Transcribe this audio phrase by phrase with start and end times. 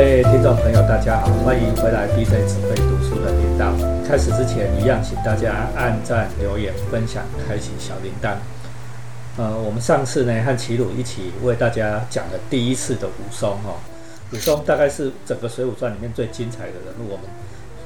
[0.00, 3.70] 位听众朋友，大家好，欢迎回来 DJ 指挥读书的频道。
[4.08, 8.36] 开始之前，一样请大家按赞、留言、分享、开启小铃铛。
[9.36, 13.74] 呃，我们上次呢和齐鲁一起为大家讲了第一次的武松哈，
[14.32, 17.26] 武松大概是整个《水浒传》里面最精彩的人物，我们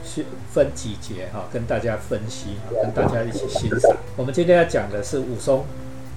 [0.05, 2.51] 去分几节哈跟大家分析，
[2.81, 3.91] 跟大家一起欣赏。
[4.17, 5.65] 我们今天要讲的是武松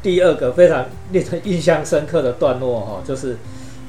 [0.03, 3.35] 第二个非常令人印象深刻的段落哈，就是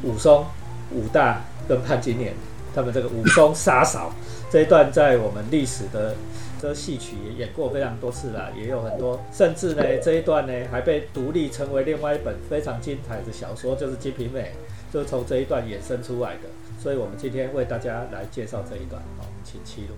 [0.04, 0.46] 武松、
[0.90, 2.34] 武大跟潘金莲
[2.74, 4.12] 他们这个武松杀嫂
[4.50, 6.14] 这一段，在我们历史的。
[6.60, 14.40] 这戏曲也演过非常多次了，也有很多，甚至呢这一段呢还被独立成为另外一本非常精彩的小说，就是《金瓶梅》，
[14.92, 16.48] 就是从这一段衍生出来的。
[16.82, 19.00] 所以我们今天为大家来介绍这一段。
[19.16, 19.94] 好，请七路。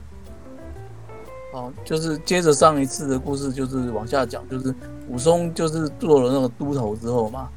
[1.51, 4.75] 好，就是接着上一次的故事，就是往下讲，就是
[5.09, 7.49] 武松就是做了那个都头之后嘛，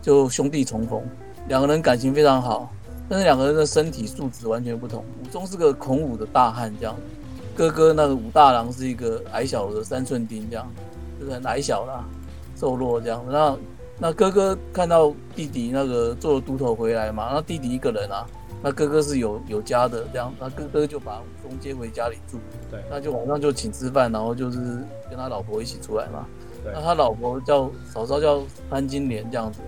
[0.00, 1.02] 就兄弟重逢，
[1.48, 2.72] 两个人感情非常好，
[3.08, 5.04] 但是两个人的身体素质完全不同。
[5.22, 6.94] 武松是个孔武的大汉，这样。
[7.54, 10.66] 哥哥那个武大郎是一个矮小的三寸丁，这样
[11.20, 12.02] 就是很矮小啦，
[12.56, 13.22] 瘦弱这样。
[13.28, 13.56] 那
[13.98, 18.26] 那哥哥看到弟弟那个做了都头回来嘛，那弟弟一个人啊，
[18.62, 22.38] 那哥哥是有有家的这样，那哥哥就把武松接回家里住。
[22.70, 24.58] 对，那就晚上就请吃饭，然后就是
[25.10, 26.24] 跟他老婆一起出来嘛。
[26.64, 29.60] 对，那他老婆叫嫂嫂叫潘金莲这样子，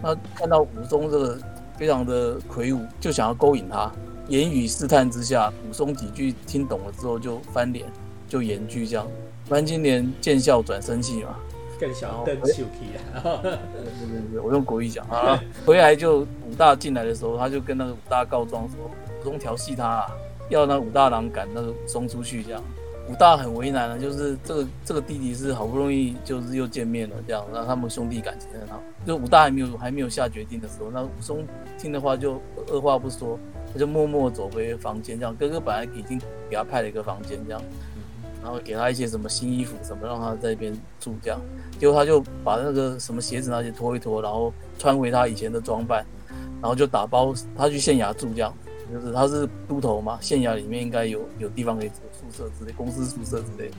[0.00, 1.38] 那看到武松这个
[1.76, 3.90] 非常的魁梧，就想要勾引他。
[4.28, 7.86] 言语试探之下，武松几句听懂了之后就翻脸，
[8.28, 9.06] 就言句这样。
[9.48, 11.36] 潘金莲见笑转生气嘛，
[11.78, 13.20] 更想登秀气啊！
[13.42, 15.38] 对对对，我用国语讲啊。
[15.66, 18.86] 回来就武大进来的时候，他就跟那个武大告状说，
[19.20, 20.06] 武松调戏他，啊，
[20.48, 22.62] 要那武大郎赶那个武松出去这样。
[23.08, 28.82] 武大很为难了，就是这个这个弟弟是好不容易就是又见面了这样，让他们兄弟感情很好。
[29.06, 31.44] 就武大还没有还没有下决定的时候，那武松
[31.78, 33.38] 听的话就二话不说。
[33.72, 36.16] 他就默默走回房间，这样哥哥本来已经
[36.48, 37.60] 给他派了一个房间，这样，
[38.40, 41.40] 然后给他一些什么新衣服什么，让他在那边住，这样，
[41.76, 46.06] 结果他就把那个什么鞋子那些脱一脱，然后穿回他以前的装扮，
[46.62, 48.54] 然后就打包他去县衙住，这样，
[48.92, 53.70] 就是他是都头嘛，县衙里面应该有有地方可以住宿舍之类，公司宿舍之类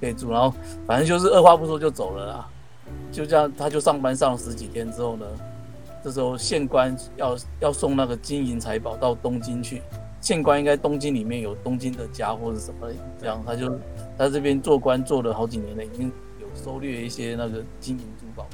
[0.00, 0.54] 可以住，然后
[0.86, 2.48] 反正就是二话不说就走了啦，
[3.12, 5.26] 就这样他就上班上了十几天之后呢。
[6.02, 9.82] 这时候县官要要送那个金银财宝到东京去，
[10.22, 12.88] 县官应该东京里面有东京的家或者什么
[13.20, 13.78] 这样，他就
[14.16, 18.46] 他这边做官做了好几年了，已经有收掠一些那个金银珠宝，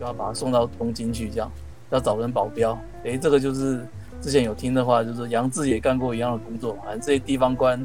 [0.00, 1.52] 就要把他送到东京去，这样
[1.90, 2.78] 要找人保镖。
[3.04, 3.86] 诶，这个就是
[4.20, 7.84] 之前有听的话，就是杨志也干过一样的工作，反正这些地方官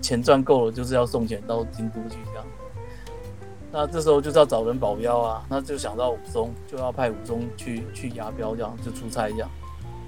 [0.00, 2.44] 钱赚够了，就是要送钱到京都去这样。
[3.70, 9.50] 那这时候就是要找人保镖啊，那就想到武松，就要派武松去去押镖，这样就出差这样。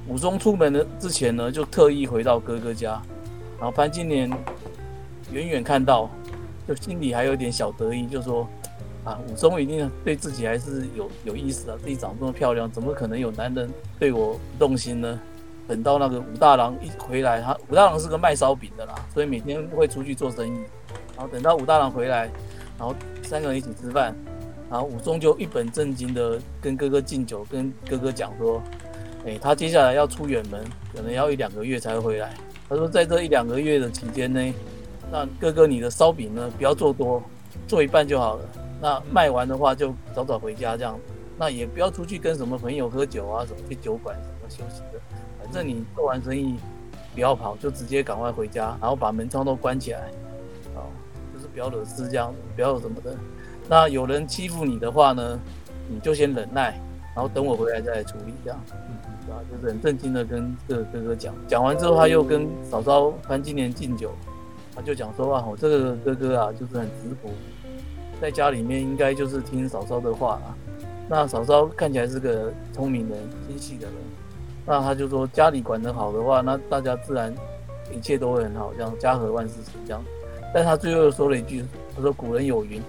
[0.08, 3.02] 武松出门的之前呢，就特意回到哥哥家，
[3.58, 4.30] 然后潘金莲
[5.32, 6.08] 远远看到，
[6.68, 8.48] 就心里还有点小得意，就说：
[9.02, 15.20] 啊，武松一定对自己还是有有意思啊，自己长这么漂亮，怎么可能有男人对我动心呢？
[15.68, 20.58] 等到那个武大郎一回来，他武大郎是个卖烧饼的啦，所以每天会出去做生意，
[21.16, 22.30] 然后等到武大郎回来。
[22.78, 24.14] 然后三个人一起吃饭，
[24.70, 28.62] 然后武松就一本正经的跟哥哥敬酒，跟哥哥讲说
[29.24, 30.62] ：“哎，他接下来要出远门，
[30.94, 32.34] 可能要一两个月才会回来。
[32.68, 34.54] 他说，在这一两个月的期间呢，
[35.10, 37.22] 那哥哥你的烧饼呢，不要做多，
[37.66, 38.44] 做一半就好了。
[38.78, 41.00] 那卖完的话就早早回家这样，
[41.38, 44.14] 那也不要出去跟什么朋友喝酒啊，什么去酒馆
[44.46, 45.00] 么休息的。
[45.42, 46.56] 反正你做完生意
[47.14, 50.10] 不要跑，就直接赶快回家，然后把门窗都关起来。”
[50.76, 50.86] 哦，
[51.34, 53.16] 就是不要惹事，这样不要什么的。
[53.68, 55.38] 那有人欺负你的话呢，
[55.88, 56.80] 你就先忍耐，
[57.14, 58.60] 然后等我回来再来处理，这样，
[59.26, 59.40] 对吧？
[59.50, 61.34] 就是很震惊的跟这个哥哥讲。
[61.48, 64.12] 讲完之后，他又跟嫂嫂潘金莲敬酒，
[64.74, 67.30] 他就讲说啊，我这个哥哥啊，就是很直朴，
[68.20, 70.54] 在家里面应该就是听嫂嫂的话啊。
[71.08, 73.18] 那嫂嫂看起来是个聪明人、
[73.48, 73.94] 精细的人，
[74.66, 77.32] 那他就说家里管得好的话，那大家自然
[77.92, 80.02] 一切都会很好，这样家和万事兴这样。
[80.52, 81.64] 但他最后又说了一句
[81.94, 82.82] ：“他说古人有云，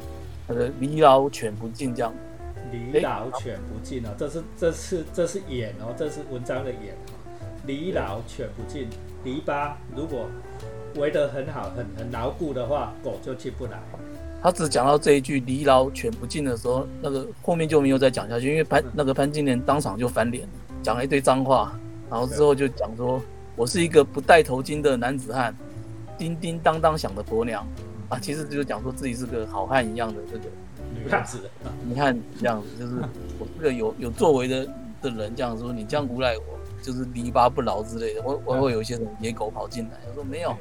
[0.48, 2.14] 他说离老犬不进，这样。
[2.72, 7.16] 离老犬不进啊，这是这是这是眼哦，这是文章的演啊。
[7.66, 8.88] 离老犬不进，
[9.24, 10.28] 篱笆如果
[10.96, 13.80] 围得很好、很很牢固的话，狗就进不来。
[14.42, 20.48] 他只讲到这一句离老犬不进的时候，那个后面就没有再讲下去，因为潘那个潘金莲当场就翻脸，
[20.88, 21.78] 讲了一堆脏话，
[22.10, 23.22] 然后之后就讲说：
[23.58, 25.54] 我是一个不戴头巾的男子汉。”
[26.18, 27.68] 叮叮当当响的婆娘
[28.08, 30.46] 啊，其实就讲说自己是个好汉一样的这个
[30.96, 31.42] 女汉子。
[31.84, 32.96] 你看这样子，就是
[33.38, 34.66] 我是个有有作为的
[35.02, 40.00] 的人，这样说你这样诬赖我，就是篱笆不牢之类的，我我会有一些人野狗跑进来。
[40.08, 40.56] 他说没有，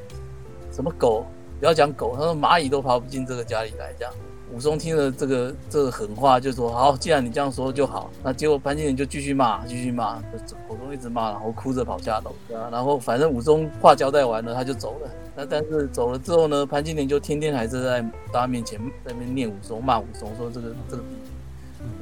[0.72, 1.24] 什么狗，
[1.58, 3.92] 不要讲狗，他说蚂蚁都爬不进这个家里来。
[3.98, 4.12] 这样，
[4.52, 8.10] 武松听了这个这个狠话，就说好，既然你这样说就好。
[8.22, 10.20] 那结果潘金莲就继续骂，继续骂，
[10.68, 12.30] 口中一直骂，然后哭着跑下楼。
[12.56, 15.10] 啊然后反正武松话交代完了，他就走了。
[15.34, 18.00] 那但是走了之后呢，潘金莲就天天还是在
[18.32, 21.02] 大家面前在那边念武松，骂武松，说这个这个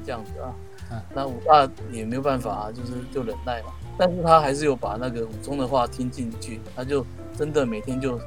[0.05, 0.55] 这样子啊。
[1.13, 3.73] 那武大也没有办法，就是就忍耐嘛。
[3.97, 7.05] 但是他还是有把那个武松的话听进去，他就
[7.37, 8.19] 真的每天就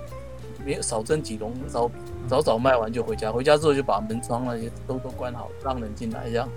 [0.66, 3.32] 没少蒸几笼烧饼，早早卖完就回家。
[3.32, 6.48] 回家之后就把门窗那些都都关好，让人进来这样。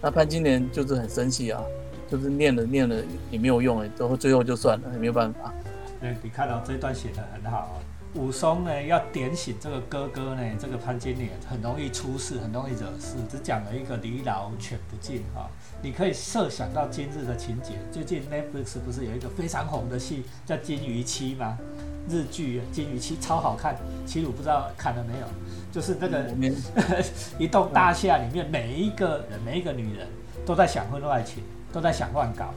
[0.00, 1.62] 那潘金莲就是很生气啊，
[2.08, 2.96] 就是念了念了
[3.30, 5.52] 也没有用哎，最后最后就算了，也没有办法。
[6.00, 7.80] 对，你看到这段写的很好。
[8.14, 13.16] 武松呢，要点醒这个哥哥呢，这个潘金莲很容易出事，很容易惹事。
[13.30, 15.48] 只讲了一个离牢犬不进哈，
[15.80, 17.78] 你可以设想到今日的情节。
[17.90, 21.56] 最近 Netflix 不是有一个非常红的戏叫《金鱼妻》吗？
[22.08, 23.76] 日剧《金鱼妻》超好看，
[24.06, 25.26] 齐鲁不知道看了没有？
[25.70, 26.26] 就是那个
[27.38, 30.06] 一栋大厦里面，每一个人、每一个女人
[30.44, 32.52] 都在想婚外情，都在想乱搞。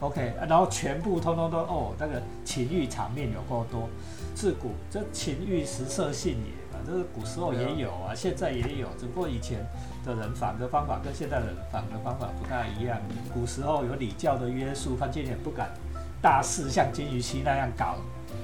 [0.00, 3.88] OK，然后全部通通都哦，那个情欲场面有够多。
[4.34, 9.64] 自古这情欲食色性也嘛，这个古时候也有啊，现在也有，只不过以前
[10.04, 12.98] 的人防的方法跟现在的人防的方法不大一样。
[13.32, 15.70] 古时候有礼教的约束，潘金莲不敢
[16.20, 17.96] 大肆像金鱼妻那样搞。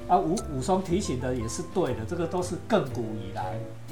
[0.09, 3.43] 啊，武武松提醒的也是对的，这个都是亘古以来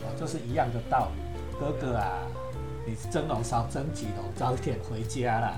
[0.02, 1.22] 啊，就是一样的道理。
[1.60, 2.20] 哥哥啊，
[2.86, 5.54] 你蒸笼少蒸几笼，早点回家啦。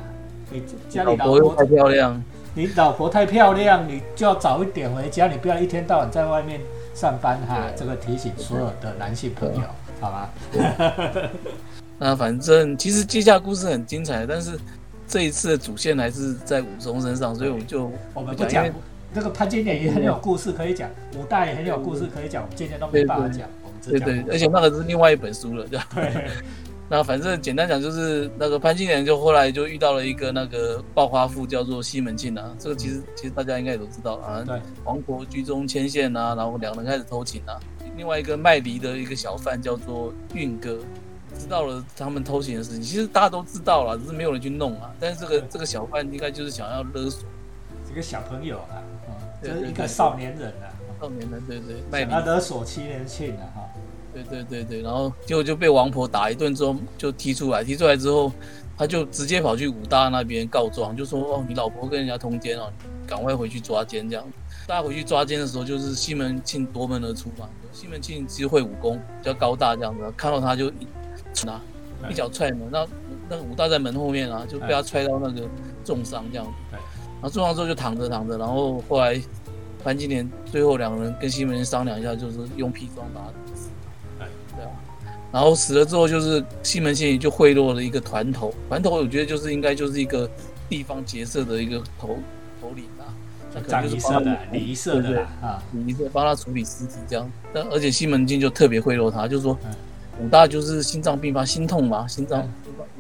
[0.51, 2.23] 你家里老婆太漂亮。
[2.55, 6.59] 你老婆太漂亮，你就要早一点回家，你不要一天到晚在外面
[6.93, 7.67] 上班哈。
[7.75, 9.61] 这个提醒所有的男性朋友，
[10.01, 10.29] 好吗？
[11.99, 14.59] 那反正其实接下来故事很精彩，但是
[15.07, 18.65] 这一次的主线还是在武松身上，所以我们就我们不讲。
[19.13, 23.47] 这个潘金莲也很有故事可以讲，武大也很有故事可以讲，我们今天都没办法讲。
[23.85, 25.87] 对对，而且那个是另外一本书了，对吧？
[26.91, 37.59] 那反正简单讲就是那个潘金莲就后来就遇到了一个那个暴发户叫做西门庆啊，这个其实其实大家应该也都知道啊，对，黄婆居中牵线啊，然后两人开始偷情啊。
[37.95, 40.79] 另外一个卖梨的一个小贩叫做运哥，
[41.37, 44.91] 知道了他们偷情的事情，其实大家都知道了，只是没有人去弄啊。
[44.99, 47.27] 但是这个这个小贩应该就是想要勒索
[47.87, 48.81] 这个小朋友啊，
[49.41, 50.67] 就是一个少年人啊，
[50.99, 53.61] 少年人对对，卖他勒索七年庆啊，哈。
[54.11, 58.31] 对对对对，然后结果就被王婆打一顿之后就踢出来，踢出来之后，
[58.75, 62.71] 他就直接跑去武大那边告状，就说哦，你老婆跟人家通奸哦，
[63.05, 64.25] 赶快回去抓奸这样。
[64.65, 67.47] 大家回去抓奸的时候，就是西门庆夺门而出嘛。
[67.71, 70.87] 西门庆其实会武功，比较高大这样子，看到他就一
[71.45, 71.61] 拿
[72.09, 72.87] 一脚踹门，那
[73.29, 75.47] 那个武大在门后面啊，就被他踹到那个
[75.85, 76.47] 重伤这样。
[77.21, 79.21] 然后重伤之后就躺着躺着，然后后来
[79.83, 83.69] 潘金莲最后两个人跟西门庆商量一下，就是用砒霜把他死。
[84.19, 84.71] 哎，对啊。
[85.31, 90.29] 然后死了之后，就是西门庆就贿赂了一个团头，团头我觉得就是应该就是一个
[90.67, 92.17] 地方结社的一个头
[92.59, 93.13] 头领啊，
[93.53, 97.31] 那可能就是帮他礼仪社的啊，礼仪社帮他处理尸体这样。
[97.53, 99.57] 但而且西门庆就特别贿赂他，就是说
[100.19, 102.43] 武大就是心脏病发，心痛嘛，心脏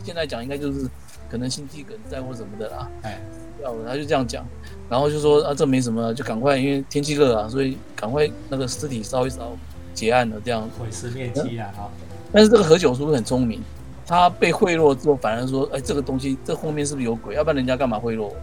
[0.03, 0.87] 现在讲应该就是
[1.29, 3.21] 可能心肌梗塞或什么的啦，哎，
[3.63, 4.45] 要他就这样讲，
[4.89, 9.51] 然后就说啊这没什么，就赶快因为天气热啊，所以赶快那个尸体烧一烧，
[9.93, 11.89] 结案了这样，毁尸灭迹啊，哈。
[12.31, 13.61] 但是这个何九叔很聪明，
[14.05, 17.35] 他被贿赂之后，反而说：“哎，这个东西这后面是不是有鬼？
[17.35, 18.35] 要不然人家干嘛贿赂我？”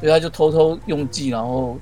[0.00, 1.78] 所以他就偷偷用计，然后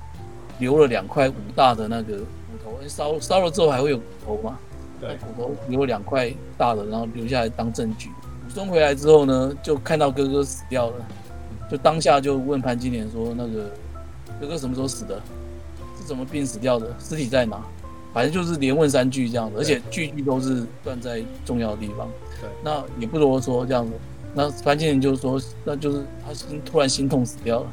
[0.59, 4.57] 留了两块武大的那个骨头，烧烧了之后还会有骨头嘛？
[5.01, 8.09] 对，骨头留了两块大的，然后留下来当证据。
[8.53, 10.95] 武松回来之后呢，就看到哥哥死掉了，
[11.71, 13.71] 就当下就问潘金莲说：“那个
[14.39, 15.19] 哥哥什么时候死的？
[15.97, 16.95] 是怎么病死掉的？
[16.99, 17.59] 尸体在哪？”
[18.13, 22.07] 反正就是连问三句这样子，而且句句都是断在重要的地方。
[22.39, 23.91] 对，那也不多说这样子。
[24.35, 27.71] 那潘金莲就说，那就是他心突然心痛死掉了，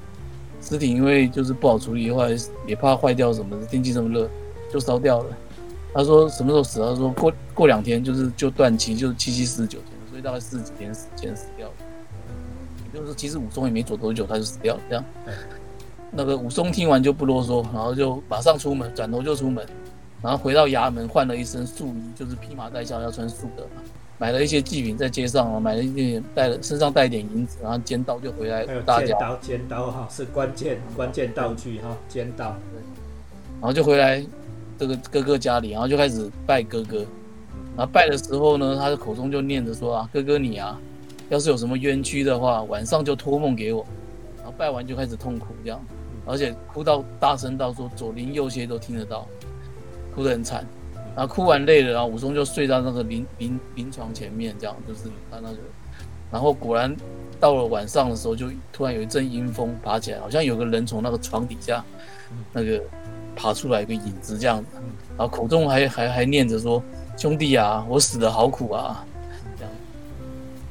[0.63, 2.35] 尸体因为就是不好处理，后来
[2.67, 4.27] 也怕坏掉什么的，天气这么热
[4.73, 5.37] 就烧掉了。
[5.93, 6.81] 他说什么时候死？
[6.81, 11.75] 他说过过两天就是就断气，就是七七四十九天，大概四十几天时间死掉了。
[12.93, 14.81] 就是说其实武松也没走多久他就死掉了。
[14.89, 15.05] 这样，
[16.11, 19.65] 那个武松听完就不啰嗦，然后就马上出门，转头就出门。
[20.21, 23.83] 然后回到衙门，换了一身素衣，就是披麻戴孝要穿素的嘛。
[24.19, 28.67] 买了一些祭品在街上啊，买了一点带了身上带一点银子，然后尖刀就回来。
[28.85, 32.55] 大尖刀，尖刀哈是关键关键道具哈，尖刀。
[33.61, 34.23] 然后就回来
[34.79, 37.07] 这个哥哥家里，然后就开始拜哥哥。
[37.77, 40.79] 然后拜的时候呢，他的口中就念着说啊，哥哥你啊，
[41.29, 43.87] 要是有什么冤屈的话，晚上就托梦给我。
[44.37, 45.81] 然后拜完就开始痛哭这样。
[46.27, 49.27] 而且哭到大声到说左邻右舍都听得到，
[50.15, 50.65] 哭得很惨。
[51.17, 55.59] 然后哭完累了，然后武松就睡到那个临临临床前面，这样就是他那个。
[56.31, 56.95] 然后果然
[57.41, 61.85] 到了晚上的时候，就突然有一阵阴风爬起来，好像有个人从那个床底下
[62.53, 62.81] 那个
[63.35, 64.67] 爬出来一个影子这样子，
[65.17, 66.81] 然后口中还还还念着说
[67.21, 69.07] ：“兄弟啊，我死的好苦啊。”
[69.57, 69.73] 这样。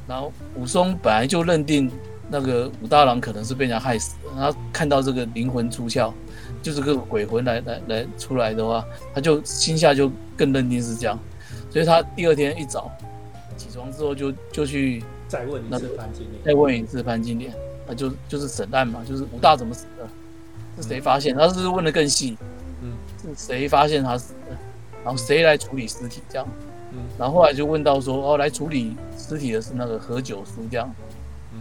[0.05, 1.89] 然后武松本来就认定
[2.29, 6.11] 那个武大郎可能是被人家害死的，他看到这个灵魂出窍。
[6.61, 8.83] 就是个鬼魂来来来出来的话，
[9.15, 11.17] 他就心下就更认定是这样，
[11.71, 12.91] 所以他第二天一早
[13.55, 17.53] 起床之后就就去再问一次潘金莲，再问一次潘金莲，
[17.87, 20.05] 那就就是审案嘛，就是武大怎么死的，
[20.81, 21.33] 是谁发现？
[21.33, 22.37] 他是问的更细，
[22.81, 22.91] 嗯，
[23.21, 24.57] 是谁发现他死的？
[25.03, 26.21] 然后谁来处理尸体？
[26.29, 26.47] 这样，
[26.91, 30.89] 嗯，然后后来就问到说，哦，来处理尸体的是那个何九叔，这样，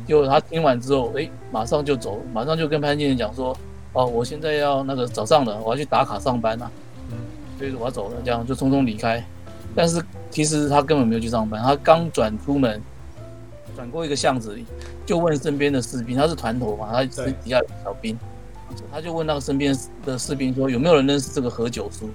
[0.06, 3.56] 就他听完之后，哎，马上就走，马上就跟潘金莲讲说。
[3.94, 6.70] 哦，我现在要那个早上了，我要去打卡上班啊，
[7.10, 7.16] 嗯，
[7.58, 9.24] 所以我要走了，这样就匆匆离开。
[9.74, 12.80] 但是其实他根本没有去上班，他刚转出门，
[13.74, 14.66] 转过一个巷子里，
[15.06, 18.16] 就问身边的士兵，他是团头嘛，他是底下小兵，
[18.92, 22.10] 他就问那个身边的士兵说，有没有人认识这个何九叔？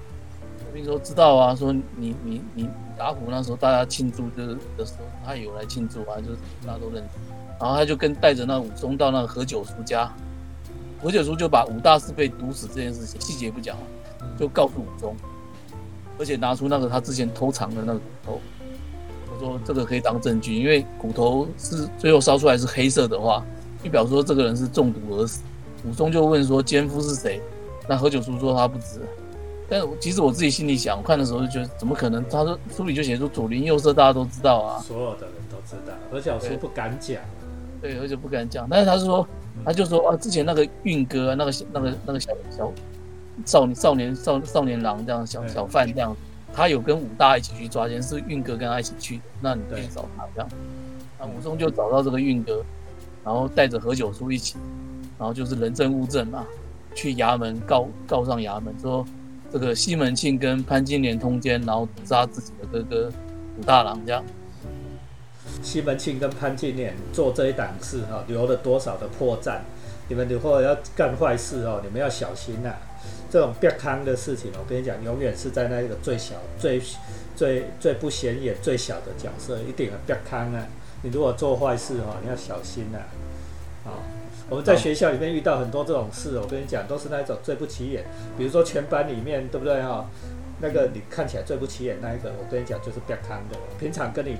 [0.74, 7.10] 士兵说知道啊，说你你你打虎那时候大家庆祝就是的时候，他有来庆祝啊，就是大家都认识。
[7.60, 10.12] 然后他就跟带着那武松到那个何九叔家。
[11.00, 13.82] 何九叔就把武大师被毒死这件事情细节不讲了，
[14.36, 15.14] 就告诉武松，
[16.18, 18.40] 而且拿出那个他之前偷藏的那个骨头，
[19.32, 23.44] 我说这个可以当证据，因为骨头是最后烧出来是黑色的话，
[23.80, 25.40] 就表示说这个人是中毒而死。
[25.84, 27.40] 武松就问说奸夫是谁？
[27.88, 29.00] 那何九叔说他不知。
[29.68, 32.22] 但其实我自己心里想，看的时候就觉得怎么可能？
[32.28, 37.20] 他说书里就写出左邻右舍大家都知道啊，所有的人都知道，何小叔不敢讲。
[37.80, 39.26] 对，而且不敢讲，但是他是说。
[39.64, 42.72] 他就说啊，之前那个运哥，那个那个那个小小
[43.46, 46.14] 少年少年少少年郎这样小小贩这样，
[46.52, 50.50] 他有跟武大一起去抓奸，是运哥跟他一起去，那你可以找他这样。
[51.20, 52.64] 那武松就找到这个运哥，
[53.24, 54.56] 然后带着何九叔一起，
[55.18, 56.44] 然后就是人证物证嘛，
[56.92, 59.06] 去衙门告告上衙门，说
[59.54, 63.08] 这个西门庆跟潘金莲通奸，然后杀自己的哥哥
[63.56, 64.24] 武大郎这样。
[65.62, 69.60] 西门庆跟潘金莲做这一档事哈，留了多少的破绽？
[70.08, 72.74] 你们如果要干坏事哦，你们要小心呐！
[73.30, 76.82] 这种别康的事情，我跟你讲，永远是在那一个最小、最、
[77.36, 80.66] 最、最不显眼、最小的角色，一定很别康啊！
[81.02, 82.98] 你如果做坏事哈，你要小心呐！
[82.98, 83.06] 啊，
[84.50, 88.04] 我们在学校里面遇到很多这种事，我跟你讲，都是那一种最不起眼，
[88.36, 90.08] 比如说全班里面，对不对哈？
[90.60, 94.36] 那个你看起来最不起眼那一个，我跟你讲就是别康的，平常跟你。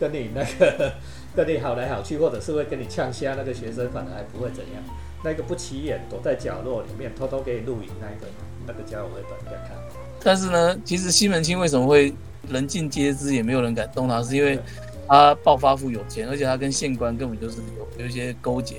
[0.00, 0.92] 跟你那个
[1.36, 4.82] 跟你好来好去，或者是会跟你呛虾，那个学生反而还不会怎样。
[5.22, 8.26] 那个不起眼，躲在角落里面偷偷给你录影那一个，
[8.66, 9.76] 那个家伙会等人家看。
[10.20, 12.12] 但是呢，其实西门庆为什么会
[12.48, 14.58] 人尽皆知，也没有人敢动他，是因为
[15.06, 18.78] 他暴发户有钱，而且他跟县官根本就是有有一些勾结。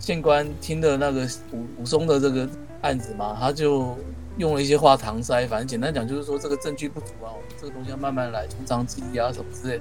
[0.00, 2.48] 县官听的那个武武松的这个
[2.82, 3.96] 案子嘛，他就。
[4.38, 9.78] 用了一些话搪塞，反正简单讲就是说这个证据不足啊，我们这个东西要慢慢来，从长计议啊什么之类，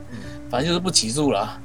[0.49, 1.61] 反正就是不起诉啦，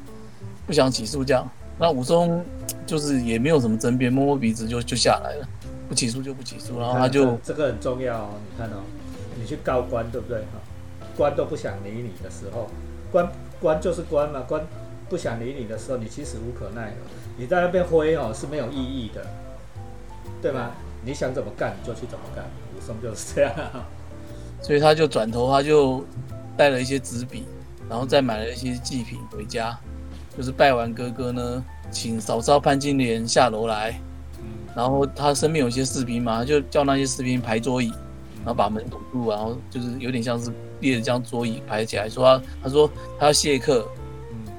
[0.64, 1.48] 不想起诉这样。
[1.76, 2.44] 那武松
[2.86, 5.48] 就是也没有什么争辩，摸摸鼻子就就下来了，
[5.88, 8.84] 不起诉就不起诉，然后他就这个很重要哦，你看哦，
[9.40, 10.60] 你去告官对不对哈？
[11.16, 12.68] 官都不想理你的时候，
[13.10, 14.64] 官官就是官嘛，官
[15.08, 19.26] 不想理你的时候，你其实无可奈何，你在那边挥哦是没有意义的，
[20.40, 20.70] 对吗？
[21.04, 22.44] 你想怎么干就去怎么干。
[22.76, 23.54] 武松就是这样，
[24.60, 26.04] 所以他就转头，他就
[26.56, 27.44] 带了一些纸笔，
[27.88, 29.78] 然后再买了一些祭品回家，
[30.36, 34.00] 就是拜完哥哥呢，请嫂嫂潘金莲下楼来，
[34.74, 37.92] 然后他身边有些士兵嘛，就叫那些士兵排桌椅，
[38.38, 40.50] 然后把门堵住，然后就是有点像是
[40.80, 43.86] 列着张桌椅排起来，说他说他要谢客，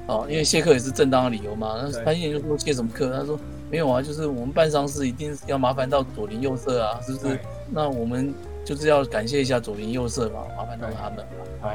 [0.06, 3.12] 哦，因为谢客也是正当的理由嘛，那潘金莲就说谢什么客？
[3.12, 3.38] 他说
[3.70, 7.40] 没有啊，就是我们办丧事一定要麻烦到左邻右舍啊，是不是？
[7.70, 8.32] 那我们
[8.64, 11.18] 就是要感谢一下左邻右舍嘛，麻烦到他们
[11.60, 11.70] 嘛。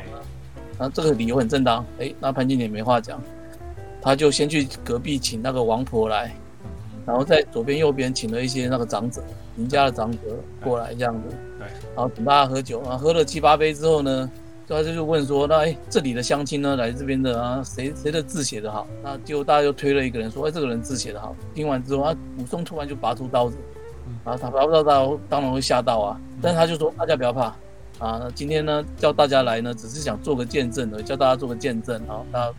[0.77, 1.85] 那这个理由很正当。
[1.99, 3.21] 哎，那潘经理没话讲，
[4.01, 6.33] 他就先去隔壁请那个王婆来，
[7.05, 9.21] 然后在左边右边请了一些那个长者，
[9.57, 10.17] 邻家的长者
[10.63, 11.35] 过来这样子。
[11.59, 11.67] 对。
[11.93, 14.31] 然后请大家喝酒啊，喝了七八杯之后呢，
[14.77, 18.87] 他就就问说，那哎这里的乡亲呢，来这边的啊，谁谁的字写得好？
[19.03, 21.35] 那就大家就推了一个人说，哎这个人字写得好。
[21.53, 23.57] 听完之后啊，武松突然就拔出刀子。
[24.23, 26.19] 然后他不知道，他当然会吓到啊。
[26.41, 27.55] 但是他就说：“大家不要怕
[27.97, 31.99] 啊，今天呢叫大家来呢，只是想做个见证的，叫大家做个见证。
[32.07, 32.53] 然后那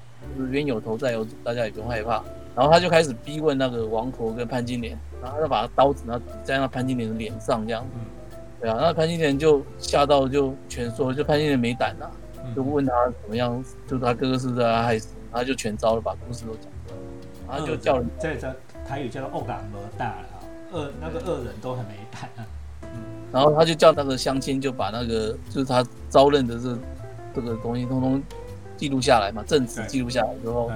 [0.50, 2.22] 冤有头债有主，大家也不用害怕。
[2.56, 8.00] 然后他就开始逼问那个王婆跟潘金莲，然后他就把刀子然后抵在那潘金莲的脸上这样，嗯
[8.62, 12.08] 对啊，那潘金莲就吓到就全说，就潘金莲没胆了、
[12.44, 12.54] 嗯。
[12.54, 16.96] 就问他怎么样，就是他哥哥是不是他害死，他就全招了，把故事都讲出来，
[17.48, 18.54] 然后就叫人在这
[18.86, 20.38] 台语叫做“恶感魔大”了啊，
[20.70, 22.46] 恶那个恶人都很没胆啊。
[23.32, 26.78] 然后他就叫那个乡亲就把那个就是他招认的这
[27.34, 28.22] 这个东西通通
[28.76, 30.70] 记录下来嘛，证词记录下来之后，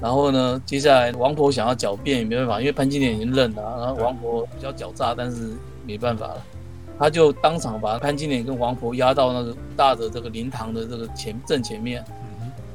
[0.00, 5.52] 然后呢，接下来王婆想要狡辩也没办法，因为潘金莲已经认了啊，然后王婆比较狡诈，但是
[5.86, 6.42] 没办法了，
[6.98, 12.04] 他就当场把潘金莲跟王婆押到那个大的这个灵堂的这个前正前面，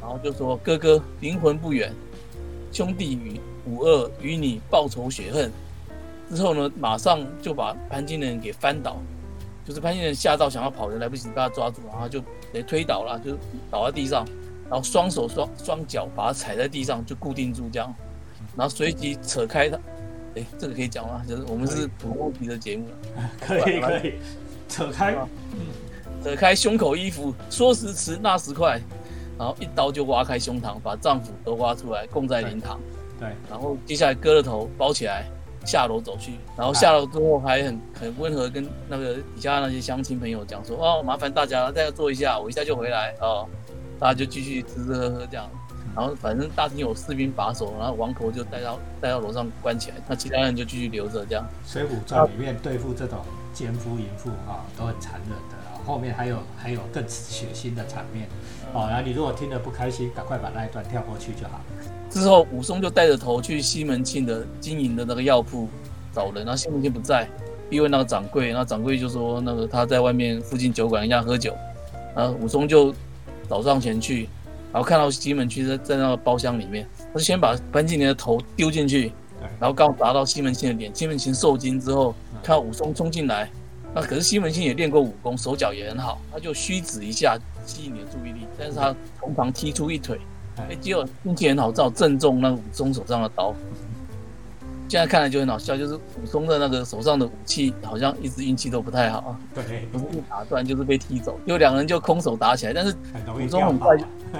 [0.02, 1.94] 然后就说：“哥哥，灵魂不远，
[2.72, 5.52] 兄弟与五二与你报仇雪恨。”
[6.34, 8.96] 之后呢，马上就把潘金莲给翻倒，
[9.66, 13.38] 就是潘金莲吓到想要跑，人来不及把他抓住，然后就给推倒了，就
[13.70, 14.26] 倒在地上，
[14.70, 17.94] 然后双手双双脚把他踩在地上就固定住这样，
[18.56, 19.78] 然后随即扯开他，
[20.36, 21.24] 哎，这个可以讲吗？
[21.28, 22.86] 就是我们是普通皮的节目
[23.16, 23.30] 了。
[23.40, 24.14] 可以可以，
[24.68, 25.16] 扯开，
[26.24, 28.80] 扯开胸口衣服，说时迟那时快，
[29.38, 32.80] 然后一刀就挖开胸膛，把丈夫都挖出来，供在灵堂。
[33.20, 35.26] 对，然后接下来割了头，包起来，
[35.66, 36.34] 下楼走去。
[36.58, 43.48] 然后下楼之后还很很温和，跟那个底下那些乡亲朋友讲说：“哦，麻烦大家再坐一下，我一下就回来哦。”
[44.00, 45.50] 大家就继续吃吃喝喝这样。
[45.96, 51.46] 然后反正大厅有士兵把守，然后王婆就带到带到楼上关起来，那其他人就继续留着这样。
[51.72, 53.20] 《水浒传》里面对付这种
[53.54, 55.78] 奸夫淫妇啊，都很残忍的啊。
[55.86, 58.28] 后面还有还有更血腥的场面
[58.74, 58.88] 哦。
[58.90, 61.62] 然后你如果听得不开心，赶快把那一段跳过去就好。
[62.10, 65.68] 之后，武松就带着头去西门庆的经营的那个药铺
[66.14, 67.28] 找人，然后西门庆不在，
[67.70, 71.56] 逼问那个掌柜，然后掌柜就说那个他在外面附近酒馆一样喝酒，
[72.16, 72.94] 然后武松就
[73.50, 74.30] 找上前去，
[74.74, 79.14] 然后看到西门庆在在那个包厢里面，他就先把潘金莲的头丢进去，
[79.60, 83.48] 然后刚好砸到西门庆的脸，西门庆受惊之后，看到武松冲进来，
[83.94, 90.20] 那可是西门庆也练过武功，手脚也很好，他就虚指一下吸引你的注意力，但是他从旁踢出一腿。
[90.58, 93.54] 哎，结果运气很好，正好正中那个武松手上的刀。
[94.94, 102.96] 现在看来就很好笑，就是武松的那个手上的武器好像一直运气都不太好啊，对，不是被打断就是被踢走，就两人就空手打起来，但是
[103.36, 104.06] 武松很快就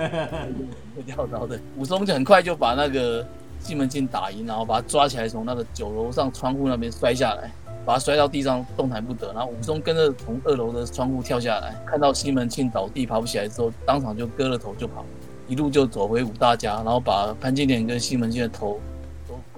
[0.96, 3.26] 会掉刀的，武松就很快就把那个
[3.62, 7.50] 西门庆打赢，然后把他抓起来，从那个酒楼上窗户那边摔下来，
[7.84, 15.04] 把他摔到地上动弹不得，然后武松跟着从二楼的窗户跳下来，看到西门庆倒地爬不起来之后，当场就割了头就跑。
[15.46, 18.93] 一路就走回武大家，然后把潘金莲跟西门庆的头都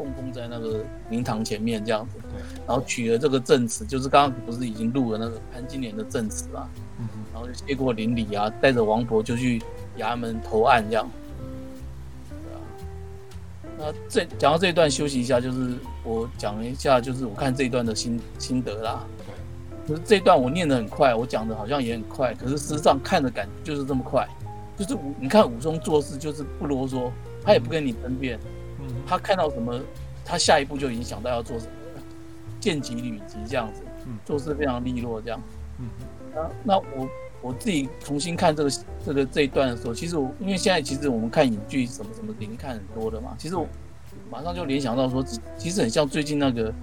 [0.06, 9.62] 供奉在那个灵堂前面这样子，对，然后取了这个证词，就是刚刚不是已经录了那个潘金莲的证词嘛，嗯哼，然后就谢过邻里啊，带着王婆就去
[9.98, 11.10] 衙门投案这样。
[12.30, 12.58] 对啊，
[13.80, 19.04] 那这讲到这一段休息一下，就是我讲一下，就是我看这一段的心心得啦。
[19.88, 24.28] 可是这一段我念得很快，我讲的好像也很快，可是事实上看的感觉就是这么快。
[24.78, 27.10] 就是武，你看武松做事就是不啰嗦，
[27.44, 28.38] 他也不跟你争辩，
[28.88, 29.80] 嗯，他看到什么，
[30.24, 32.04] 他下一步就已经想到要做什么了，
[32.60, 35.42] 见机履机这样子嗯，做事非常利落这样。
[35.80, 35.88] 嗯。
[36.34, 37.10] 那那我
[37.42, 38.70] 我自己重新看这个
[39.06, 43.68] 这个这一段的时候，其实我因为现在其实我们看影剧什么什么零看很多的嘛，其实我
[44.30, 46.74] 马上就联想到说，其其实很像最近那个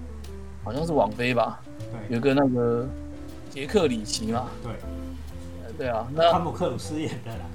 [0.63, 2.15] 好像是网飞吧，对。
[2.15, 2.87] 有个那个
[3.49, 4.71] 杰克里奇嘛，对，
[5.63, 7.45] 呃对啊，那汤姆克鲁斯演的啦，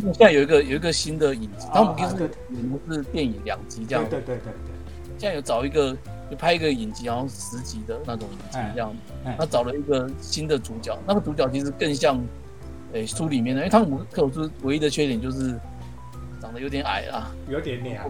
[0.00, 2.28] 现在有一个有一个新的影集，汤姆克啊对。
[2.28, 4.04] 斯演的是电影两集这样。
[4.08, 5.96] 对，对对对对，现在有找一个
[6.30, 8.94] 就拍一个影集，好像十集的那种影集这样。
[9.24, 12.20] 哎他找了一个新的主角，那个主角其实更像，
[12.92, 15.58] 诶、书里面的，因为汤姆克鲁斯唯一的缺点就是
[16.40, 18.04] 长得有点矮啦，有点娘，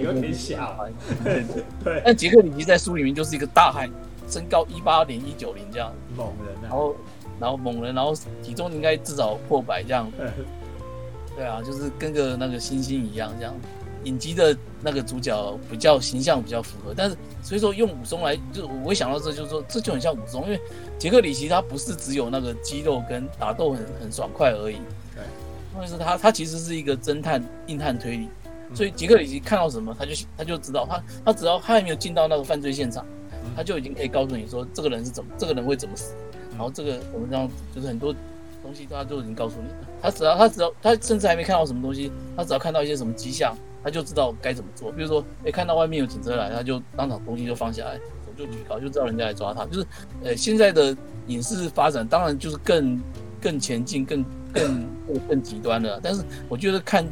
[0.00, 0.86] 有点小，
[1.24, 1.64] 对对。
[1.82, 3.90] 对，但杰克里奇在书里面就是一个大汉，
[4.28, 6.96] 身高一八零一九零这样，猛人啊，然后
[7.40, 10.10] 然后猛人，然后体重应该至少破百这样。
[11.36, 13.54] 呃对啊，就是跟个那个星星一样这样。
[14.04, 20.60] 影集的那个主角比较形象比较符合，但是所以说用武松来，就我会想到这，就是说这就很像武松，因为
[20.98, 24.74] 杰克里奇他不是只有那个肌肉跟打斗很很爽快而已，
[25.14, 25.22] 对，
[25.78, 28.28] 但是他他其实是一个侦探硬汉推理，
[28.70, 33.52] 嗯所以杰克里奇看到什么他就他就知道，他他只要他还没有进到那个犯罪现场，嗯。
[33.54, 36.12] 他就已经可以告诉你说这个人是怎么这个人会怎么死，
[36.50, 38.12] 然后这个我们这样，就是很多
[38.62, 39.74] 东西他都已经告诉你了。
[40.00, 44.90] 他只要他只要他甚至还没看到什么东西，他只要看到一些什么迹象，他就知道该怎么做。
[44.92, 49.66] 比如说，哎，看到外面有警车来，他就当场东西就放下来，手就举高，就知道人家来抓他。
[49.66, 49.86] 就是，
[50.22, 50.96] 呃，现在的
[51.26, 53.00] 影视发展当然就是更
[53.40, 56.00] 更前进、更更更更极端了。
[56.02, 57.06] 但是我觉得看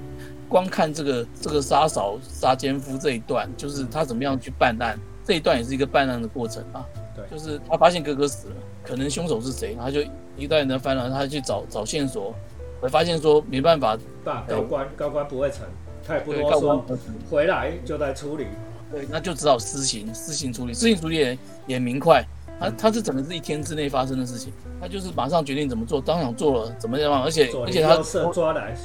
[0.49, 6.85] 光看这个这个杀嫂杀奸夫这一段，就是他怎么样去办案，这一段也是一个办案的过程啊。
[7.15, 10.01] 对，就是他发现哥哥死了，可能凶手是谁，他就
[10.37, 12.35] 一段的翻了，他去找找线索，
[12.81, 15.61] 会发现说没办法，大高官高官不会成，
[16.07, 18.47] 他也不对，啰告官嗦，回来就在处理。
[18.93, 22.25] 对，那就只好私刑，私刑处理，私刑处理也也明快。
[22.59, 27.97] 他他是整个是一天之内发生的事情，他就是马上决定怎么做，当场做了怎么样，而且而且他
[28.33, 28.77] 抓来，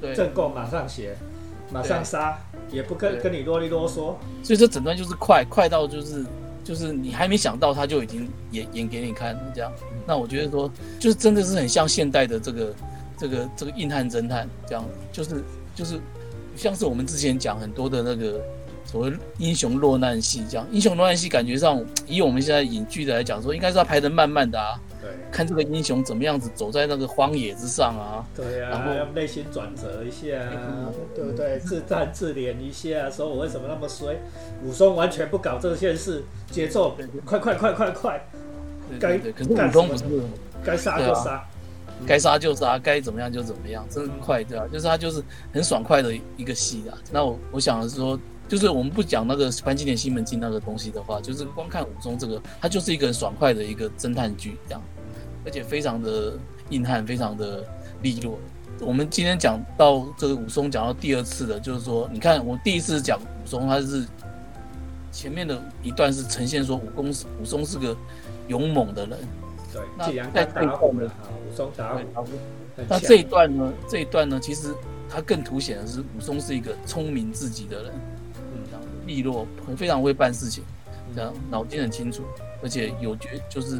[0.00, 1.14] 对，正供马上写，
[1.70, 2.38] 马上杀，
[2.72, 4.16] 也不跟跟你啰里啰嗦。
[4.42, 6.24] 所以这整段就是快快到就是
[6.64, 9.70] 就是你还没想到，他就已经演演给你看这样。
[10.06, 12.74] 那我觉得说，就是真的是很像现代的这个
[13.18, 16.00] 这个这个硬汉侦探这样，就是就是
[16.56, 18.40] 像是我们之前讲很多的那个
[18.84, 20.66] 所谓英雄落难戏这样。
[20.72, 31.58] 英雄落难戏感觉上，以我们现在影剧的来讲说，应该是要拍得慢慢的啊，对看这个英雄怎么样子走在那个荒野之上啊，对然后啊，要内心转折一下啊，对不对？
[31.58, 34.16] 自赞自怜一下，说我为什么那么衰？
[34.62, 38.26] 武松完全不搞这件事，节奏快快快快快，
[38.98, 39.32] 该对对对。
[39.32, 40.22] 可是干武松不什是。
[40.64, 41.44] 该杀就杀。
[42.06, 46.98] 该杀就杀，该怎么样就怎么样，真的快，对吧、就是他就是很爽快的一个戏啊。
[47.12, 54.82] 那我我想说，就是我们不讲那个潘金莲西门庆那个东西的话，就是光看武松这个，他就是一个很爽快的一个侦探剧这样，
[55.44, 56.32] 而且非常的
[56.70, 57.64] 硬汉，非常的
[58.02, 58.38] 利落。
[58.80, 64.04] 我们今天讲到这个武松，讲到第二次的，就是说，你看我第一次讲武松，他是
[65.12, 67.96] 前面的一段是呈现说武功是武松是个
[68.48, 69.18] 勇猛的人，
[69.72, 72.28] 对，那在他打虎了啊，武松打虎
[72.88, 73.72] 那这一段呢？
[73.88, 74.74] 这一段呢，其实
[75.08, 77.92] 他更凸显的是武松是一个聪明自己的人，
[78.52, 80.64] 嗯利落，很非常会办事情，
[81.14, 82.24] 这样脑筋很清楚，
[82.60, 83.78] 而且有决就是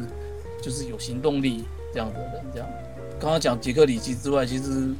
[0.65, 2.43] 就是有行动力这样的人。
[2.51, 2.67] 这样，
[3.19, 4.91] 刚刚讲杰克里奇之外，其实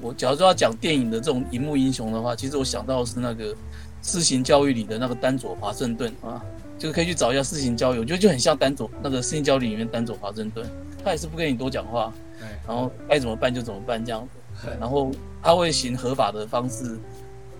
[0.00, 3.54] 我假如说要讲电影的这种荧幕英雄的话，其实我想到的是那个
[4.00, 6.42] 私刑教育里的那个丹佐华盛顿啊，
[6.78, 10.66] 就是可以去找一下私刑教育，我觉得就很像丹佐那个私刑教育里面丹佐华盛顿，
[11.04, 12.10] 他也是不跟你多讲话。
[12.42, 14.26] 哎，然后该怎么办就怎么办这样
[14.60, 15.10] 子，然后
[15.42, 16.98] 他会行合法的方式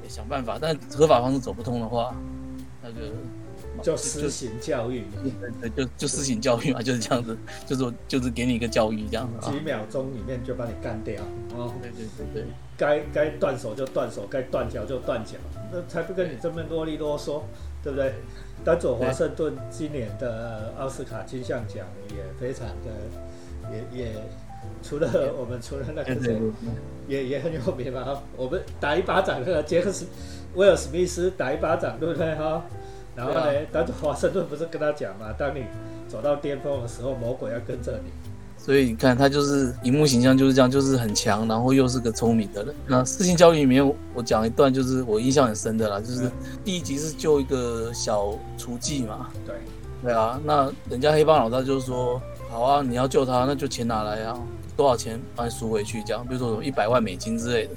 [0.09, 2.15] 想办法，但合法方式走不通的话，
[2.83, 3.13] 那个
[3.85, 5.05] 就私行教育，
[5.61, 11.23] 对对就就私行教育嘛，就是这样子，就是就是给你一个教育这样子啊几，秒钟里面就把你干掉
[11.55, 11.71] 哦。
[11.83, 12.45] 对对对对
[12.79, 15.37] 该该断手就断手，该断脚就断脚，
[15.71, 17.43] 那才不跟你这么啰里啰嗦，
[17.83, 18.15] 对不对？
[18.65, 24.13] 丹佐华盛顿今年的奥斯卡金像奖也非常的，也也
[24.83, 26.41] 除了我们除了那个谁
[27.07, 30.07] 也也很有名嘛，我们打一巴掌那个杰克斯
[30.55, 32.65] 威尔史密斯打一巴掌，对不对哈？
[33.15, 35.65] 然后呢对，丹佐华盛顿不是跟他讲嘛，当你
[36.09, 38.11] 走到巅峰的时候，魔鬼要跟着你。
[38.57, 42.75] 所以你看他就是荧幕形象就是这样，就是很强，然后又是个聪明的人。
[42.87, 46.31] 那私信教育里面我讲一段就是我印象很深的啦，就是
[46.65, 49.55] 第一集是救一个小雏妓嘛，对，
[50.03, 54.35] 对啊，那人家黑帮老大就说，好啊，你要救他，那就钱拿来啊，
[54.77, 57.73] 多少钱帮你赎回去，这样，比如说什么一百万美金之类的。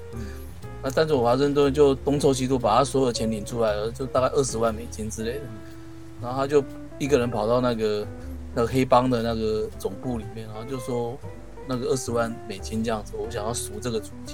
[0.84, 5.42] 那丹佐华盛顿就东凑西凑，把他所有钱领出来了，就大概二十万美金之类的。
[6.22, 6.64] 然后他就
[7.00, 8.08] 一个人跑到那个
[8.56, 11.18] 那个黑帮的那个总部里面，然后就说
[11.68, 14.34] 那个二十万美金这样子，我想要赎这个厨妓。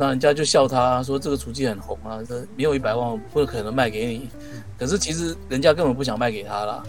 [0.00, 4.28] 那人家就笑他说这个厨妓很红啊，这没有一百万不可能卖给你。
[4.78, 6.82] 可是其实人家根本不想卖给他啦，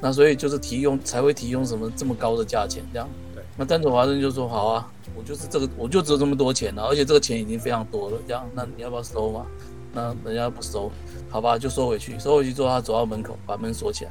[0.00, 3.08] 那所以就是提用才会提用什么这么高的价钱这样。
[3.34, 9.46] 对，那丹佐华盛顿就说好啊，我就是这个，我就只有这么多钱了、而且这个钱已经非常多了，这样，那你要不要收嘛？
[9.92, 10.92] 那人家不收，
[11.30, 12.18] 好吧，就收回去。
[12.18, 14.10] 收回去之后，他走到门口，把门锁起来，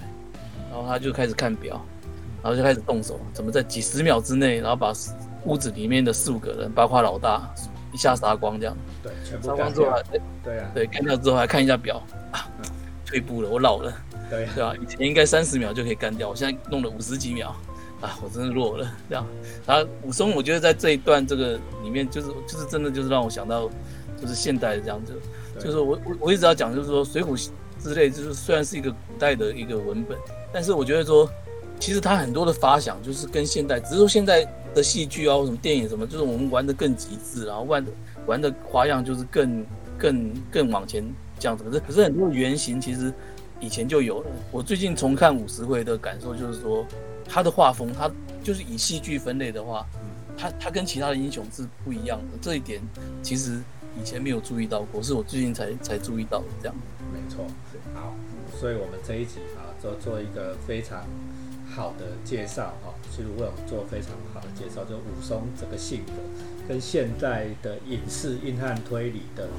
[0.71, 1.79] 然后他就开始看表，
[2.41, 4.91] 然后就开始动手，怎么在几十秒之内，然后把
[5.43, 7.53] 屋子里面的四五个人，包括老大，
[7.93, 8.75] 一下杀光这样。
[9.03, 9.53] 对，全部杀。
[9.53, 10.01] 光之后还，
[10.43, 12.49] 对啊，对，干掉之后还看一下表啊，
[13.05, 13.93] 退步了，我老了。
[14.27, 17.55] 对啊，对吧、以前应该三十秒就可以干掉，我现在弄了五十几秒，
[18.05, 18.87] 啊，我真的弱了。
[19.09, 19.25] 这样，
[19.65, 23.67] 然后武松，我觉得在这一段这个里面，就是就是真的就是让我想到，
[24.21, 25.13] 就是现代的这样子，
[25.59, 27.35] 就是我我我一直要讲，就是说《水浒》
[27.81, 30.17] 之类，就是虽然是一个古代的一个文本，
[30.53, 31.29] 但是我觉得说，
[31.79, 37.91] 其实它很多的发想就是跟现代，只是说现在的戏剧啊或什么电影什么，就是我们玩的更极致，然后玩的
[38.27, 39.65] 玩的花样就是更
[39.97, 41.03] 更更往前
[41.39, 41.63] 这样子。
[41.63, 43.13] 可是可是很多原型其实
[43.59, 44.29] 以前就有了。
[44.51, 46.85] 我最近重看五十回的感受就是说，
[47.27, 48.09] 他的画风，他
[48.43, 49.85] 就是以戏剧分类的话，
[50.37, 52.37] 他他跟其他的英雄是不一样的。
[52.41, 52.81] 这一点
[53.21, 53.61] 其实
[53.99, 56.45] 以前没有注意到过，是我最近才才注意到的。
[56.61, 56.75] 这样，
[57.11, 57.45] 没错。
[57.93, 58.13] 好，
[58.59, 61.05] 所以我们这一集啊，做做一个非常
[61.73, 66.13] 好的介绍哈，其实为我们做非常好的介绍，就武松这个性格，
[66.67, 69.49] 跟现在的影视硬汉推理的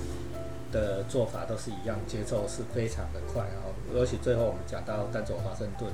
[0.71, 3.67] 的做法都是一样，节奏是非常的快啊。
[3.95, 5.91] 尤其最后我们讲到单走华盛顿，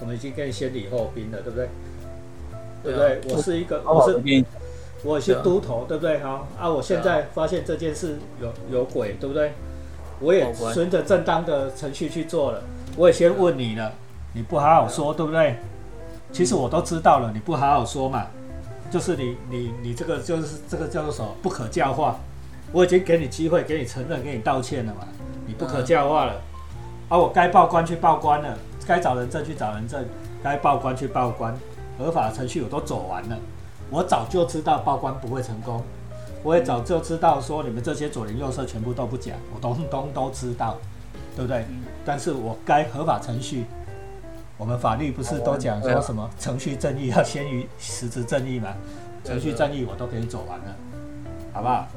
[0.00, 1.68] 我们已经跟先礼后兵了，对不对？
[2.82, 3.20] 对不对？
[3.34, 4.44] 我是一个，我是
[5.04, 6.18] 我是都头，对不对？
[6.20, 9.52] 好啊，我现在发现这件事有有鬼，对不对？
[10.20, 12.62] 我也顺着正当的程序去做了，
[12.96, 13.92] 我也先问你了，
[14.32, 15.56] 你不好好说，对不对？
[16.32, 18.26] 其实我都知道了，你不好好说嘛，
[18.90, 22.18] 就是你你你这个就是这个叫做什么不可教化，
[22.72, 25.06] 我已经给你机会，给你承认，给你道歉了嘛，
[25.46, 26.40] 你不可教化了，
[27.08, 30.04] 啊，我该报官去报官了，该找人证去找人证，
[30.42, 31.54] 该报关去报关，
[31.98, 33.38] 合法程序我都走完了，
[33.90, 35.82] 我早就知道报关不会成功，
[36.42, 40.76] 我也早就知道说你们这些左邻右舍全部都不讲，我通通都知道，
[41.36, 41.64] 对不对？
[42.04, 43.64] 但是我该合法程序。
[44.56, 48.72] 我们法律不是都讲说什么程序正义要先于实质正义吗？
[49.24, 50.76] 程序正义我都给你走完了，
[51.52, 51.88] 好不好？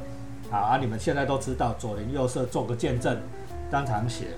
[0.50, 3.16] 好啊，你们现在都知道左邻右舍做个见证，
[3.70, 4.30] 当场写，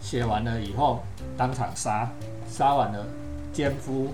[0.00, 1.02] 写完了以后
[1.36, 2.10] 当场杀，
[2.48, 3.06] 杀完了
[3.52, 4.08] 奸夫，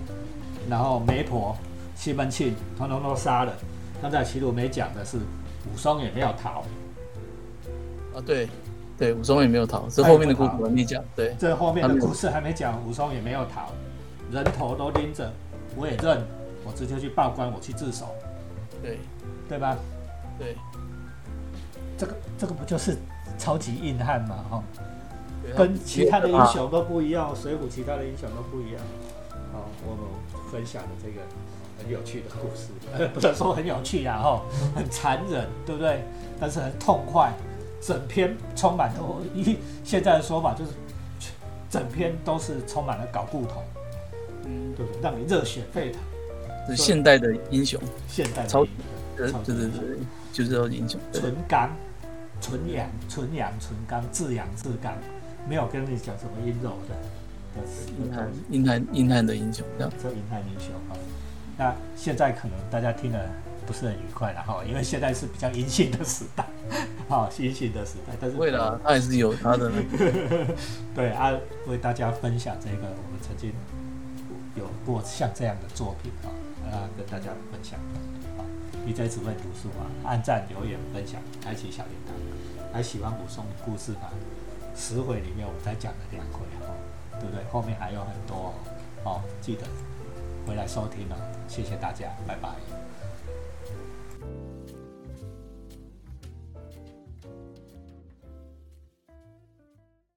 [0.69, 1.57] 然后媒婆、
[1.95, 3.53] 西门庆通通都杀了。
[4.01, 6.65] 刚才齐鲁没讲的是武松也没有逃。
[8.15, 8.49] 啊，对。
[8.99, 11.03] 对，武松也没有逃，这后面的故事还没讲。
[11.17, 13.73] 对，这后面的故事还没讲，武松也没有逃，
[14.31, 15.33] 人头都拎着，
[15.75, 16.25] 我也认，
[16.65, 18.15] 我直接去报官，我去自首。
[18.81, 19.01] 对，
[19.49, 19.77] 对吧？
[20.39, 20.57] 对，
[21.99, 22.97] 这个这个不就是
[23.39, 24.37] 超级硬汉嘛？
[24.49, 24.63] 哈，
[25.57, 28.81] 跟其他的英雄都不一样，水浒其他的英雄都不一样。
[29.53, 30.05] 好，我们
[30.51, 31.21] 分享的这个
[31.83, 32.69] 很有趣的故事，
[33.13, 34.43] 不能说很有趣呀，哈，
[34.75, 36.03] 很残忍，对不对？
[36.41, 37.33] 但是很痛快。
[37.85, 39.01] 整篇充满了，
[39.35, 40.71] 一现在的说法就是，
[41.69, 43.61] 整篇都是充满了搞故头，
[44.45, 45.01] 嗯，对不对？
[45.03, 46.01] 让你热血沸腾。
[46.69, 48.65] 是现代的英雄，现代超，
[49.17, 49.99] 对对对对，
[50.33, 51.01] 就是要英雄。
[51.13, 51.71] 纯刚，
[52.41, 54.95] 纯阳，纯阳，纯刚，自阳自刚，
[55.49, 56.95] 没有跟你讲什么阴柔的。
[57.99, 60.97] 硬汉，硬汉，硬汉的英雄，这硬汉英雄啊。
[61.59, 63.19] 那现在可能大家听了。
[63.65, 66.45] 不是很愉快了哈，因为现在是比较阴性的时代，
[67.09, 68.13] 哈，阴性的时代。
[68.21, 69.71] 但是会的，他也是有他的。
[70.93, 71.31] 对啊，
[71.69, 73.53] 为大家分享这个我们曾经
[74.57, 77.79] 有过像这样的作品啊，啊，跟大家分享。
[78.37, 78.45] 好，
[78.85, 82.75] 你在只会读书啊，按赞、留言、分享，开启小铃铛。
[82.75, 84.11] 还喜欢武松故事吗？
[84.75, 86.73] 十回里面我才讲了两回哈，
[87.21, 87.45] 对不对？
[87.51, 88.55] 后面还有很多
[89.05, 89.67] 哦，记得
[90.47, 91.17] 回来收听了，
[91.49, 92.82] 谢谢大家，拜拜。